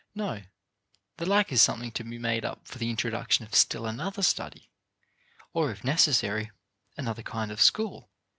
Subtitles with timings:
[0.15, 0.41] No,
[1.17, 4.23] the lack is something to be made up for by the introduction of still another
[4.23, 4.71] study,
[5.53, 6.49] or, if necessary,
[6.97, 8.09] another kind of school.